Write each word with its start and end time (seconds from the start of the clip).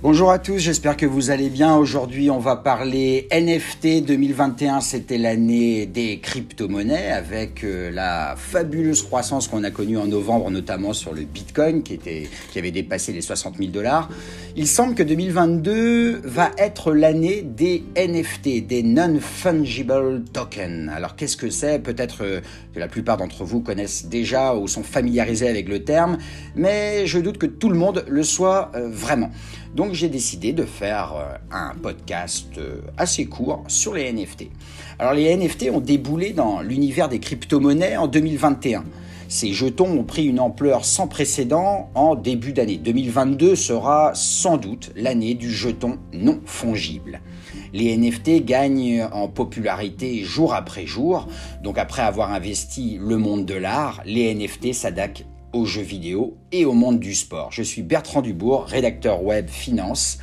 Bonjour 0.00 0.30
à 0.30 0.38
tous, 0.38 0.58
j'espère 0.58 0.96
que 0.96 1.06
vous 1.06 1.30
allez 1.30 1.50
bien. 1.50 1.76
Aujourd'hui, 1.76 2.30
on 2.30 2.38
va 2.38 2.54
parler 2.54 3.26
NFT 3.32 4.04
2021. 4.06 4.80
C'était 4.80 5.18
l'année 5.18 5.86
des 5.86 6.20
crypto-monnaies 6.20 7.10
avec 7.10 7.64
euh, 7.64 7.90
la 7.90 8.36
fabuleuse 8.36 9.02
croissance 9.02 9.48
qu'on 9.48 9.64
a 9.64 9.72
connue 9.72 9.98
en 9.98 10.06
novembre, 10.06 10.52
notamment 10.52 10.92
sur 10.92 11.12
le 11.12 11.22
Bitcoin 11.22 11.82
qui, 11.82 11.98
qui 11.98 12.58
avait 12.60 12.70
dépassé 12.70 13.12
les 13.12 13.22
60 13.22 13.56
000 13.56 13.70
dollars. 13.70 14.08
Il 14.54 14.68
semble 14.68 14.94
que 14.94 15.02
2022 15.02 16.20
va 16.22 16.52
être 16.58 16.92
l'année 16.92 17.42
des 17.42 17.82
NFT, 17.96 18.68
des 18.68 18.84
non-fungible 18.84 20.22
tokens. 20.32 20.90
Alors, 20.94 21.16
qu'est-ce 21.16 21.36
que 21.36 21.50
c'est? 21.50 21.80
Peut-être 21.80 22.22
euh, 22.22 22.40
que 22.72 22.78
la 22.78 22.86
plupart 22.86 23.16
d'entre 23.16 23.42
vous 23.42 23.62
connaissent 23.62 24.06
déjà 24.06 24.54
ou 24.54 24.68
sont 24.68 24.84
familiarisés 24.84 25.48
avec 25.48 25.68
le 25.68 25.82
terme, 25.82 26.18
mais 26.54 27.04
je 27.08 27.18
doute 27.18 27.38
que 27.38 27.46
tout 27.46 27.68
le 27.68 27.76
monde 27.76 28.04
le 28.08 28.22
soit 28.22 28.70
euh, 28.76 28.88
vraiment. 28.88 29.32
Donc 29.74 29.92
j'ai 29.98 30.08
décidé 30.08 30.52
de 30.52 30.64
faire 30.64 31.14
euh, 31.16 31.36
un 31.50 31.74
podcast 31.74 32.56
euh, 32.56 32.82
assez 32.96 33.26
court 33.26 33.64
sur 33.66 33.94
les 33.94 34.12
NFT. 34.12 34.44
Alors 35.00 35.12
les 35.12 35.36
NFT 35.36 35.70
ont 35.72 35.80
déboulé 35.80 36.32
dans 36.32 36.60
l'univers 36.60 37.08
des 37.08 37.18
crypto-monnaies 37.18 37.96
en 37.96 38.06
2021. 38.06 38.84
Ces 39.26 39.52
jetons 39.52 39.90
ont 39.98 40.04
pris 40.04 40.26
une 40.26 40.38
ampleur 40.38 40.84
sans 40.84 41.08
précédent 41.08 41.90
en 41.96 42.14
début 42.14 42.52
d'année. 42.52 42.76
2022 42.76 43.56
sera 43.56 44.12
sans 44.14 44.56
doute 44.56 44.92
l'année 44.94 45.34
du 45.34 45.50
jeton 45.50 45.98
non 46.12 46.40
fongible. 46.46 47.20
Les 47.72 47.96
NFT 47.96 48.44
gagnent 48.44 49.08
en 49.12 49.26
popularité 49.26 50.22
jour 50.22 50.54
après 50.54 50.86
jour. 50.86 51.26
Donc 51.64 51.76
après 51.76 52.02
avoir 52.02 52.32
investi 52.32 52.98
le 53.00 53.16
monde 53.16 53.46
de 53.46 53.54
l'art, 53.54 54.00
les 54.06 54.32
NFT 54.32 54.72
s'adaptent 54.72 55.26
aux 55.52 55.64
jeux 55.64 55.82
vidéo 55.82 56.36
et 56.52 56.64
au 56.64 56.72
monde 56.72 57.00
du 57.00 57.14
sport. 57.14 57.52
Je 57.52 57.62
suis 57.62 57.82
Bertrand 57.82 58.22
Dubourg, 58.22 58.64
rédacteur 58.64 59.22
web 59.22 59.48
finance, 59.48 60.18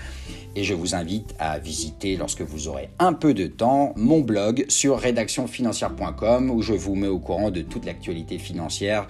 et 0.56 0.64
je 0.64 0.74
vous 0.74 0.96
invite 0.96 1.36
à 1.38 1.60
visiter, 1.60 2.16
lorsque 2.16 2.42
vous 2.42 2.68
aurez 2.70 2.90
un 3.00 3.14
peu 3.14 3.34
de 3.34 3.46
temps, 3.46 3.94
mon 3.98 4.22
blog 4.22 4.66
sur 4.70 4.98
rédactionfinancière.com 4.98 6.50
où 6.50 6.62
je 6.62 6.74
vous 6.74 6.96
mets 6.96 7.08
au 7.08 7.20
courant 7.20 7.52
de 7.52 7.62
toute 7.62 7.86
l'actualité 7.86 8.38
financière, 8.38 9.08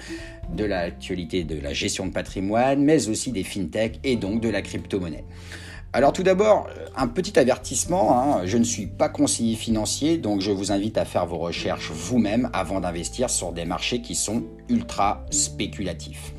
de 0.54 0.66
l'actualité 0.66 1.44
de 1.44 1.60
la 1.60 1.74
gestion 1.74 2.08
de 2.08 2.12
patrimoine, 2.12 2.84
mais 2.84 3.10
aussi 3.10 3.32
des 3.32 3.44
fintechs 3.44 4.00
et 4.04 4.16
donc 4.16 4.42
de 4.42 4.50
la 4.50 4.62
crypto-monnaie. 4.62 5.24
Alors 5.96 6.12
tout 6.12 6.24
d'abord, 6.24 6.68
un 6.98 7.08
petit 7.08 7.40
avertissement, 7.40 8.20
hein. 8.20 8.42
je 8.44 8.58
ne 8.58 8.66
suis 8.66 8.86
pas 8.86 9.08
conseiller 9.08 9.56
financier, 9.56 10.18
donc 10.18 10.42
je 10.42 10.52
vous 10.52 10.74
invite 10.74 10.98
à 10.98 11.06
faire 11.06 11.26
vos 11.26 11.38
recherches 11.38 11.90
vous-même 11.90 12.50
avant 12.52 12.82
d'investir 12.82 13.30
sur 13.30 13.54
des 13.54 13.64
marchés 13.64 14.02
qui 14.02 14.14
sont 14.14 14.44
ultra 14.68 15.26
spéculatifs. 15.30 16.34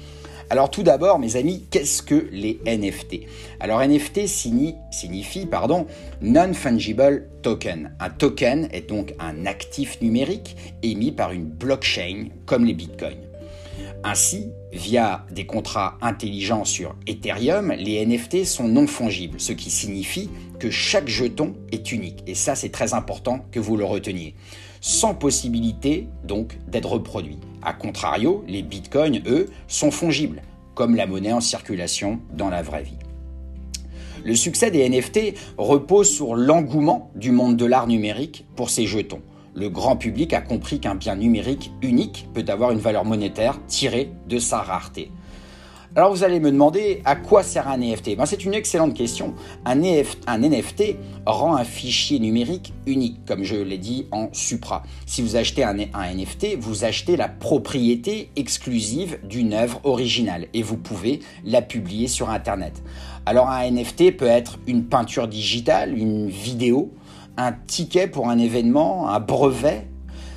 Alors 0.50 0.70
tout 0.70 0.82
d'abord, 0.82 1.18
mes 1.18 1.36
amis, 1.36 1.64
qu'est-ce 1.70 2.02
que 2.02 2.28
les 2.32 2.60
NFT 2.66 3.20
Alors 3.58 3.80
NFT 3.80 4.26
signifie, 4.26 5.48
non-fungible 6.20 7.26
token. 7.40 7.96
Un 7.98 8.10
token 8.10 8.68
est 8.72 8.90
donc 8.90 9.14
un 9.18 9.46
actif 9.46 10.02
numérique 10.02 10.54
émis 10.82 11.12
par 11.12 11.32
une 11.32 11.46
blockchain 11.46 12.26
comme 12.44 12.66
les 12.66 12.74
bitcoins. 12.74 13.26
Ainsi, 14.04 14.52
via 14.72 15.26
des 15.30 15.46
contrats 15.46 15.98
intelligents 16.00 16.64
sur 16.64 16.94
Ethereum, 17.06 17.72
les 17.72 18.04
NFT 18.04 18.44
sont 18.44 18.68
non 18.68 18.86
fongibles, 18.86 19.40
ce 19.40 19.52
qui 19.52 19.70
signifie 19.70 20.30
que 20.58 20.70
chaque 20.70 21.08
jeton 21.08 21.54
est 21.72 21.92
unique. 21.92 22.22
Et 22.26 22.34
ça, 22.34 22.54
c'est 22.54 22.70
très 22.70 22.94
important 22.94 23.44
que 23.50 23.60
vous 23.60 23.76
le 23.76 23.84
reteniez. 23.84 24.34
Sans 24.80 25.14
possibilité, 25.14 26.08
donc, 26.24 26.58
d'être 26.68 26.92
reproduit. 26.92 27.38
A 27.62 27.72
contrario, 27.72 28.44
les 28.46 28.62
bitcoins, 28.62 29.22
eux, 29.26 29.48
sont 29.66 29.90
fongibles, 29.90 30.42
comme 30.74 30.94
la 30.94 31.06
monnaie 31.06 31.32
en 31.32 31.40
circulation 31.40 32.20
dans 32.32 32.48
la 32.48 32.62
vraie 32.62 32.84
vie. 32.84 32.98
Le 34.24 34.34
succès 34.34 34.70
des 34.70 34.88
NFT 34.88 35.34
repose 35.56 36.10
sur 36.10 36.34
l'engouement 36.34 37.10
du 37.14 37.30
monde 37.30 37.56
de 37.56 37.64
l'art 37.64 37.86
numérique 37.86 38.44
pour 38.56 38.70
ces 38.70 38.86
jetons 38.86 39.22
le 39.56 39.70
grand 39.70 39.96
public 39.96 40.34
a 40.34 40.42
compris 40.42 40.80
qu'un 40.80 40.94
bien 40.94 41.16
numérique 41.16 41.72
unique 41.82 42.28
peut 42.34 42.44
avoir 42.48 42.70
une 42.72 42.78
valeur 42.78 43.04
monétaire 43.04 43.58
tirée 43.66 44.12
de 44.28 44.38
sa 44.38 44.58
rareté. 44.58 45.10
Alors 45.94 46.10
vous 46.10 46.24
allez 46.24 46.40
me 46.40 46.52
demander 46.52 47.00
à 47.06 47.16
quoi 47.16 47.42
sert 47.42 47.68
un 47.68 47.78
NFT 47.78 48.18
ben, 48.18 48.26
C'est 48.26 48.44
une 48.44 48.52
excellente 48.52 48.92
question. 48.92 49.32
Un, 49.64 49.76
NFT 49.76 50.96
rend 51.24 51.56
un 51.56 51.64
fichier 51.64 52.18
numérique 52.18 52.74
unique, 52.84 53.24
comme 53.24 53.44
je 53.44 53.56
l'ai 53.56 53.78
dit 53.78 54.06
en 54.10 54.28
supra. 54.32 54.82
Si 55.06 55.22
vous 55.22 55.36
achetez 55.36 55.64
un, 55.64 55.78
un 55.94 56.14
NFT, 56.14 56.58
vous 56.58 56.84
achetez 56.84 57.16
la 57.16 57.30
propriété 57.30 58.28
exclusive 58.36 59.18
d'une 59.24 59.54
œuvre 59.54 59.80
originale 59.84 60.48
et 60.52 60.62
vous 60.62 60.76
pouvez 60.76 61.20
la 61.46 61.62
publier 61.62 62.08
sur 62.08 62.28
Internet. 62.28 62.82
Alors 63.24 63.48
un 63.48 63.70
NFT 63.70 64.18
peut 64.18 64.26
être 64.26 64.58
une 64.66 64.84
peinture 64.84 65.28
digitale, 65.28 65.96
une 65.96 66.28
vidéo, 66.28 66.92
un 67.36 67.52
ticket 67.52 68.08
pour 68.08 68.28
un 68.28 68.38
événement, 68.38 69.08
un 69.08 69.20
brevet. 69.20 69.86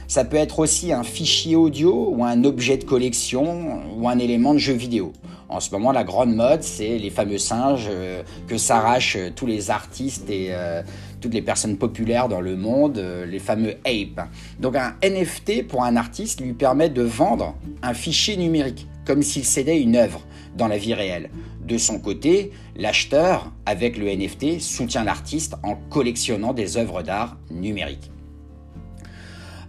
Ça 0.08 0.26
peut 0.26 0.38
être 0.38 0.60
aussi 0.60 0.92
un 0.92 1.04
fichier 1.04 1.56
audio 1.56 2.10
ou 2.12 2.24
un 2.24 2.44
objet 2.44 2.78
de 2.78 2.84
collection 2.84 3.82
ou 3.96 4.10
un 4.10 4.18
élément 4.18 4.54
de 4.54 4.60
jeu 4.60 4.74
vidéo. 4.74 5.14
En 5.50 5.60
ce 5.60 5.72
moment, 5.72 5.92
la 5.92 6.04
grande 6.04 6.36
mode, 6.36 6.62
c'est 6.62 7.00
les 7.00 7.10
fameux 7.10 7.40
singes 7.40 7.88
euh, 7.90 8.22
que 8.48 8.58
s'arrachent 8.58 9.16
euh, 9.16 9.32
tous 9.36 9.48
les 9.48 9.72
artistes 9.72 10.30
et 10.30 10.50
euh, 10.52 10.84
toutes 11.22 11.34
les 11.34 11.42
personnes 11.42 11.78
populaires 11.78 12.28
dans 12.30 12.40
le 12.40 12.56
monde, 12.56 13.04
les 13.28 13.40
fameux 13.40 13.76
apes. 13.84 14.28
Donc 14.60 14.76
un 14.76 14.94
NFT 15.04 15.68
pour 15.68 15.84
un 15.84 15.96
artiste 15.96 16.40
lui 16.40 16.54
permet 16.54 16.90
de 16.90 17.02
vendre 17.02 17.56
un 17.82 17.94
fichier 17.94 18.38
numérique, 18.38 18.88
comme 19.10 19.24
s'il 19.24 19.44
cédait 19.44 19.82
une 19.82 19.96
œuvre 19.96 20.22
dans 20.56 20.68
la 20.68 20.78
vie 20.78 20.94
réelle. 20.94 21.32
De 21.66 21.80
son 21.80 21.98
côté, 21.98 22.52
l'acheteur, 22.76 23.52
avec 23.66 23.98
le 23.98 24.06
NFT, 24.06 24.62
soutient 24.62 25.04
l'artiste 25.04 25.56
en 25.64 25.78
collectionnant 25.90 26.54
des 26.54 26.78
œuvres 26.78 27.02
d'art 27.02 27.36
numériques. 27.50 28.12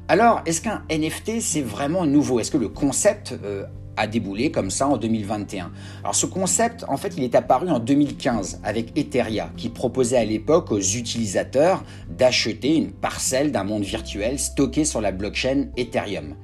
Alors, 0.08 0.42
est-ce 0.44 0.60
qu'un 0.60 0.82
NFT, 0.90 1.40
c'est 1.40 1.62
vraiment 1.62 2.04
nouveau? 2.04 2.38
Est-ce 2.38 2.50
que 2.50 2.58
le 2.58 2.68
concept 2.68 3.32
euh, 3.42 3.64
a 3.96 4.06
déboulé 4.06 4.50
comme 4.50 4.70
ça 4.70 4.86
en 4.86 4.98
2021 4.98 5.72
Alors 6.02 6.14
ce 6.14 6.26
concept, 6.26 6.84
en 6.86 6.98
fait, 6.98 7.14
il 7.16 7.24
est 7.24 7.34
apparu 7.34 7.70
en 7.70 7.78
2015 7.78 8.60
avec 8.62 8.92
Etheria, 8.94 9.50
qui 9.56 9.70
proposait 9.70 10.18
à 10.18 10.24
l'époque 10.26 10.70
aux 10.70 10.80
utilisateurs 10.80 11.82
d'acheter 12.10 12.76
une 12.76 12.92
parcelle 12.92 13.52
d'un 13.52 13.64
monde 13.64 13.84
virtuel 13.84 14.38
stocké 14.38 14.84
sur 14.84 15.00
la 15.00 15.12
blockchain 15.12 15.68
Ethereum. 15.78 16.34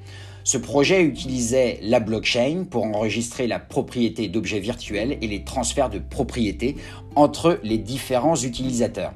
Ce 0.46 0.58
projet 0.58 1.02
utilisait 1.02 1.80
la 1.82 1.98
blockchain 1.98 2.66
pour 2.70 2.84
enregistrer 2.84 3.48
la 3.48 3.58
propriété 3.58 4.28
d'objets 4.28 4.60
virtuels 4.60 5.18
et 5.20 5.26
les 5.26 5.42
transferts 5.42 5.90
de 5.90 5.98
propriété 5.98 6.76
entre 7.16 7.58
les 7.64 7.78
différents 7.78 8.36
utilisateurs. 8.36 9.12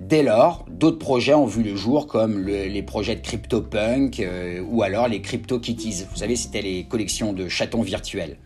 Dès 0.00 0.24
lors, 0.24 0.66
d'autres 0.68 0.98
projets 0.98 1.34
ont 1.34 1.46
vu 1.46 1.62
le 1.62 1.76
jour 1.76 2.08
comme 2.08 2.48
les 2.48 2.82
projets 2.82 3.14
de 3.14 3.20
CryptoPunk 3.20 4.18
euh, 4.18 4.60
ou 4.68 4.82
alors 4.82 5.06
les 5.06 5.22
CryptoKitties. 5.22 6.06
Vous 6.10 6.16
savez, 6.16 6.34
c'était 6.34 6.62
les 6.62 6.82
collections 6.82 7.32
de 7.32 7.46
chatons 7.46 7.82
virtuels. 7.82 8.36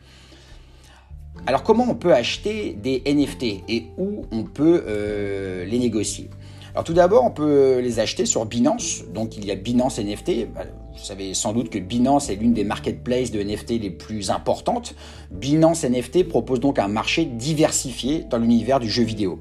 Alors 1.46 1.62
comment 1.62 1.86
on 1.88 1.94
peut 1.94 2.12
acheter 2.12 2.74
des 2.74 3.02
NFT 3.06 3.64
et 3.70 3.86
où 3.96 4.26
on 4.32 4.44
peut 4.44 4.84
euh, 4.86 5.64
les 5.64 5.78
négocier? 5.78 6.28
Alors 6.74 6.84
tout 6.84 6.92
d'abord, 6.92 7.24
on 7.24 7.30
peut 7.30 7.78
les 7.78 8.00
acheter 8.00 8.26
sur 8.26 8.44
Binance. 8.44 9.04
Donc 9.14 9.38
il 9.38 9.46
y 9.46 9.50
a 9.50 9.54
Binance 9.54 9.98
NFT. 9.98 10.48
Vous 10.92 11.02
savez 11.02 11.32
sans 11.32 11.52
doute 11.52 11.70
que 11.70 11.78
Binance 11.78 12.28
est 12.28 12.36
l'une 12.36 12.52
des 12.52 12.64
marketplaces 12.64 13.30
de 13.30 13.42
NFT 13.42 13.80
les 13.80 13.90
plus 13.90 14.30
importantes. 14.30 14.94
Binance 15.30 15.84
NFT 15.84 16.28
propose 16.28 16.60
donc 16.60 16.78
un 16.78 16.88
marché 16.88 17.24
diversifié 17.24 18.24
dans 18.28 18.38
l'univers 18.38 18.78
du 18.78 18.90
jeu 18.90 19.02
vidéo. 19.02 19.38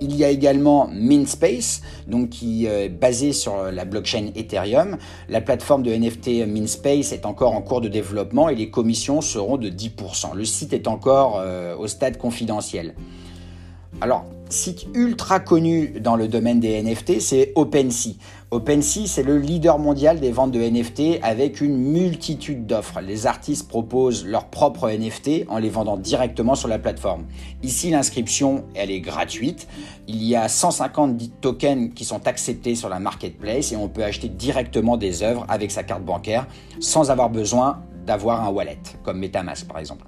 Il 0.00 0.14
y 0.14 0.24
a 0.24 0.30
également 0.30 0.88
Mintspace, 0.92 1.82
donc 2.06 2.30
qui 2.30 2.66
est 2.66 2.88
basé 2.88 3.32
sur 3.32 3.70
la 3.72 3.84
blockchain 3.84 4.30
Ethereum. 4.36 4.96
La 5.28 5.40
plateforme 5.40 5.82
de 5.82 5.92
NFT 5.92 6.46
Mintspace 6.46 7.12
est 7.12 7.26
encore 7.26 7.54
en 7.54 7.62
cours 7.62 7.80
de 7.80 7.88
développement 7.88 8.48
et 8.48 8.54
les 8.54 8.70
commissions 8.70 9.20
seront 9.20 9.56
de 9.56 9.68
10%. 9.68 10.34
Le 10.34 10.44
site 10.44 10.72
est 10.72 10.86
encore 10.86 11.38
euh, 11.40 11.76
au 11.76 11.86
stade 11.88 12.16
confidentiel. 12.16 12.94
Alors, 14.00 14.24
site 14.48 14.86
ultra 14.94 15.40
connu 15.40 15.98
dans 16.00 16.14
le 16.14 16.28
domaine 16.28 16.60
des 16.60 16.80
NFT, 16.80 17.20
c'est 17.20 17.52
OpenSea. 17.56 18.14
OpenSea, 18.50 19.06
c'est 19.06 19.24
le 19.24 19.36
leader 19.36 19.78
mondial 19.78 20.20
des 20.20 20.32
ventes 20.32 20.52
de 20.52 20.60
NFT 20.60 21.22
avec 21.22 21.60
une 21.60 21.76
multitude 21.76 22.64
d'offres. 22.64 23.02
Les 23.02 23.26
artistes 23.26 23.68
proposent 23.68 24.24
leurs 24.24 24.46
propres 24.46 24.88
NFT 24.88 25.44
en 25.48 25.58
les 25.58 25.68
vendant 25.68 25.98
directement 25.98 26.54
sur 26.54 26.66
la 26.66 26.78
plateforme. 26.78 27.26
Ici, 27.62 27.90
l'inscription, 27.90 28.64
elle 28.74 28.90
est 28.90 29.00
gratuite. 29.00 29.68
Il 30.06 30.24
y 30.24 30.34
a 30.34 30.48
150 30.48 31.40
tokens 31.42 31.92
qui 31.94 32.06
sont 32.06 32.26
acceptés 32.26 32.74
sur 32.74 32.88
la 32.88 33.00
marketplace 33.00 33.72
et 33.72 33.76
on 33.76 33.90
peut 33.90 34.02
acheter 34.02 34.30
directement 34.30 34.96
des 34.96 35.22
œuvres 35.22 35.44
avec 35.50 35.70
sa 35.70 35.82
carte 35.82 36.02
bancaire 36.02 36.46
sans 36.80 37.10
avoir 37.10 37.28
besoin 37.28 37.82
d'avoir 38.06 38.42
un 38.42 38.48
wallet, 38.48 38.78
comme 39.02 39.18
MetaMask 39.18 39.68
par 39.68 39.78
exemple. 39.78 40.06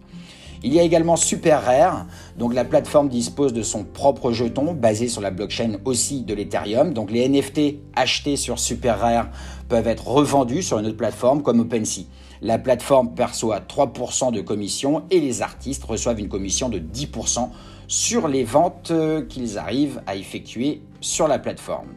Il 0.62 0.74
y 0.74 0.78
a 0.78 0.82
également 0.82 1.16
Super 1.16 1.64
Rare, 1.64 2.06
donc 2.36 2.52
la 2.52 2.66
plateforme 2.66 3.08
dispose 3.08 3.54
de 3.54 3.62
son 3.62 3.82
propre 3.82 4.30
jeton 4.30 4.74
basé 4.74 5.08
sur 5.08 5.22
la 5.22 5.30
blockchain 5.30 5.78
aussi 5.86 6.22
de 6.22 6.34
l'Ethereum. 6.34 6.92
Donc 6.92 7.10
les 7.10 7.26
NFT 7.26 7.76
achetés 7.96 8.36
sur 8.36 8.58
Super 8.58 9.00
Rare 9.00 9.28
peuvent 9.70 9.88
être 9.88 10.06
revendus 10.06 10.62
sur 10.62 10.78
une 10.78 10.86
autre 10.86 10.98
plateforme 10.98 11.42
comme 11.42 11.60
OpenSea. 11.60 12.02
La 12.42 12.58
plateforme 12.58 13.14
perçoit 13.14 13.60
3% 13.60 14.32
de 14.32 14.42
commission 14.42 15.04
et 15.10 15.20
les 15.20 15.40
artistes 15.40 15.84
reçoivent 15.84 16.20
une 16.20 16.28
commission 16.28 16.68
de 16.68 16.78
10% 16.78 17.48
sur 17.88 18.28
les 18.28 18.44
ventes 18.44 18.92
qu'ils 19.30 19.56
arrivent 19.56 20.02
à 20.06 20.14
effectuer 20.14 20.82
sur 21.00 21.26
la 21.26 21.38
plateforme. 21.38 21.88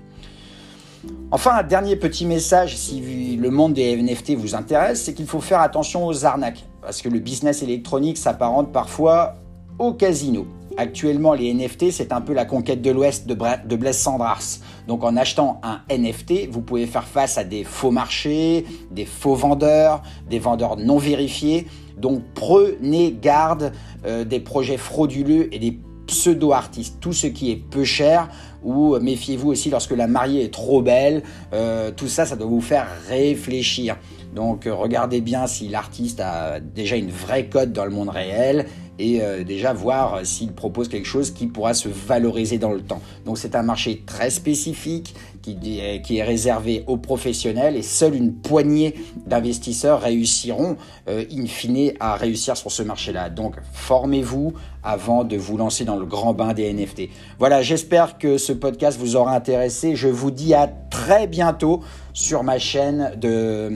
Enfin, 1.31 1.51
un 1.57 1.63
dernier 1.63 1.97
petit 1.97 2.25
message, 2.25 2.77
si 2.77 3.35
le 3.35 3.49
monde 3.49 3.73
des 3.73 4.01
NFT 4.01 4.35
vous 4.35 4.55
intéresse, 4.55 5.03
c'est 5.03 5.13
qu'il 5.13 5.25
faut 5.25 5.41
faire 5.41 5.59
attention 5.59 6.05
aux 6.05 6.25
arnaques, 6.25 6.65
parce 6.83 7.01
que 7.01 7.09
le 7.09 7.19
business 7.19 7.63
électronique 7.63 8.17
s'apparente 8.17 8.71
parfois 8.71 9.35
au 9.79 9.93
casino. 9.93 10.45
Actuellement, 10.75 11.33
les 11.33 11.53
NFT, 11.53 11.91
c'est 11.91 12.11
un 12.11 12.21
peu 12.21 12.33
la 12.33 12.45
conquête 12.45 12.81
de 12.81 12.89
l'Ouest 12.89 13.27
de, 13.27 13.75
Blaise 13.75 13.97
Sandras. 13.97 14.59
Donc 14.87 15.03
en 15.03 15.15
achetant 15.15 15.61
un 15.63 15.81
NFT, 15.95 16.49
vous 16.49 16.61
pouvez 16.61 16.87
faire 16.87 17.03
face 17.03 17.37
à 17.37 17.43
des 17.43 17.63
faux 17.63 17.91
marchés, 17.91 18.65
des 18.91 19.05
faux 19.05 19.35
vendeurs, 19.35 20.01
des 20.29 20.39
vendeurs 20.39 20.77
non 20.77 20.97
vérifiés. 20.97 21.67
Donc 21.97 22.23
prenez 22.33 23.15
garde 23.21 23.71
euh, 24.05 24.23
des 24.23 24.39
projets 24.39 24.77
frauduleux 24.77 25.53
et 25.53 25.59
des 25.59 25.77
pseudo-artistes. 26.07 26.97
Tout 26.99 27.13
ce 27.13 27.27
qui 27.27 27.51
est 27.51 27.55
peu 27.55 27.83
cher 27.83 28.29
ou 28.63 28.97
méfiez-vous 28.99 29.51
aussi 29.51 29.69
lorsque 29.69 29.91
la 29.91 30.07
mariée 30.07 30.45
est 30.45 30.53
trop 30.53 30.81
belle. 30.81 31.21
Euh, 31.53 31.91
tout 31.91 32.07
ça, 32.07 32.25
ça 32.25 32.35
doit 32.35 32.47
vous 32.47 32.61
faire 32.61 32.87
réfléchir. 33.09 33.97
Donc 34.33 34.67
regardez 34.69 35.21
bien 35.21 35.47
si 35.47 35.67
l'artiste 35.67 36.19
a 36.19 36.59
déjà 36.59 36.95
une 36.95 37.11
vraie 37.11 37.47
cote 37.47 37.71
dans 37.71 37.85
le 37.85 37.91
monde 37.91 38.09
réel 38.09 38.65
et 38.99 39.21
euh, 39.21 39.43
déjà 39.43 39.73
voir 39.73 40.25
s'il 40.25 40.53
propose 40.53 40.87
quelque 40.87 41.07
chose 41.07 41.31
qui 41.31 41.47
pourra 41.47 41.73
se 41.73 41.89
valoriser 41.89 42.57
dans 42.57 42.71
le 42.71 42.81
temps. 42.81 43.01
Donc 43.25 43.37
c'est 43.37 43.55
un 43.55 43.63
marché 43.63 44.03
très 44.05 44.29
spécifique 44.29 45.15
qui, 45.41 46.17
est 46.17 46.23
réservé 46.23 46.83
aux 46.87 46.95
professionnels 46.95 47.75
et 47.75 47.81
seule 47.81 48.15
une 48.15 48.33
poignée 48.33 48.95
d'investisseurs 49.27 49.99
réussiront 50.01 50.77
euh, 51.09 51.25
in 51.31 51.45
fine 51.47 51.91
à 51.99 52.15
réussir 52.15 52.55
sur 52.55 52.71
ce 52.71 52.81
marché-là. 52.81 53.29
Donc 53.29 53.55
formez-vous 53.73 54.53
avant 54.83 55.23
de 55.23 55.35
vous 55.35 55.57
lancer 55.57 55.85
dans 55.85 55.95
le 55.97 56.05
grand 56.05 56.33
bain 56.33 56.53
des 56.53 56.71
NFT. 56.73 57.09
Voilà, 57.39 57.61
j'espère 57.61 58.17
que 58.17 58.37
ce 58.37 58.53
podcast 58.53 58.97
vous 58.99 59.15
aura 59.15 59.35
intéressé. 59.35 59.95
Je 59.95 60.07
vous 60.07 60.31
dis 60.31 60.53
à 60.53 60.67
très 61.03 61.27
bientôt 61.27 61.81
sur 62.13 62.43
ma 62.43 62.59
chaîne 62.59 63.11
de 63.17 63.29
euh, 63.29 63.69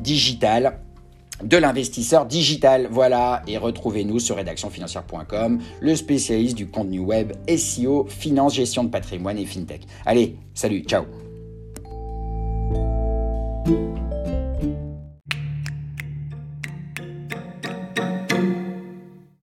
digital 0.00 0.78
de 1.42 1.56
l'investisseur 1.58 2.24
digital. 2.24 2.88
Voilà, 2.90 3.42
et 3.46 3.58
retrouvez-nous 3.58 4.18
sur 4.18 4.36
rédactionfinancière.com, 4.36 5.60
le 5.80 5.96
spécialiste 5.96 6.56
du 6.56 6.68
contenu 6.68 7.00
web 7.00 7.32
SEO, 7.54 8.06
finance, 8.08 8.54
gestion 8.54 8.84
de 8.84 8.88
patrimoine 8.88 9.36
et 9.36 9.44
fintech. 9.44 9.82
Allez, 10.06 10.36
salut, 10.54 10.84
ciao 10.86 11.04